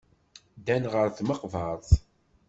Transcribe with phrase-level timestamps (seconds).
[0.59, 1.89] Ddan ɣer tmeqbert.